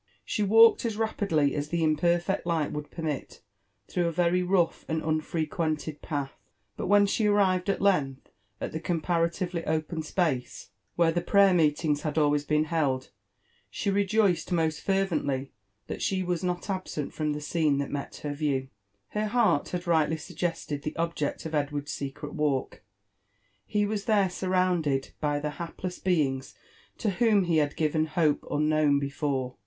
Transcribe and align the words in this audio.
She 0.25 0.41
walked 0.41 0.83
as 0.83 0.97
rapidly 0.97 1.53
as 1.53 1.69
the 1.69 1.83
imperfect 1.83 2.47
light 2.47 2.71
would 2.71 2.89
permit 2.89 3.43
through 3.87 4.07
a 4.09 4.13
tery 4.13 4.43
^ongh 4.43 4.83
and 4.87 5.03
u'nfrequcnted 5.03 5.99
pialh; 5.99 6.31
but 6.75 6.87
when 6.87 7.05
she 7.05 7.27
arrived 7.27 7.69
at 7.69 7.83
length 7.83 8.27
at 8.59 8.71
the 8.71 8.79
conrtparatrvety 8.79 9.61
open 9.67 10.01
spac6 10.01 10.69
wherfc 10.97 11.13
the 11.13 11.21
prayer 11.21 11.53
meetings 11.53 12.01
had 12.01 12.17
always 12.17 12.43
been 12.43 12.63
held, 12.63 13.11
she 13.69 13.91
rejoiced 13.91 14.51
most 14.51 14.81
fervently 14.81 15.51
that 15.85 16.01
she 16.01 16.23
was 16.23 16.43
not 16.43 16.67
absent 16.67 17.11
Irortt 17.13 17.33
the 17.35 17.39
scene 17.41 17.77
that 17.77 17.91
met 17.91 18.21
iiervreW. 18.23 18.69
Her 19.09 19.27
heart 19.27 19.69
had 19.69 19.85
rightly 19.85 20.17
suggested 20.17 20.81
the 20.81 20.95
object 20.95 21.45
of 21.45 21.51
Ed^ard'sSecret 21.51 22.31
w 22.35 22.55
ilk— 22.55 22.81
he 23.67 23.85
Was 23.85 24.05
there 24.05 24.29
scif 24.29 24.49
founded 24.51 25.11
by 25.19 25.39
the 25.39 25.57
hapless 25.61 25.99
being^ 25.99 26.51
to 26.97 27.09
whoiA 27.09 27.45
he 27.45 27.57
had 27.57 27.75
gtv^n 27.75 28.07
hope 28.07 28.47
unknown 28.49 28.97
before. 28.97 29.57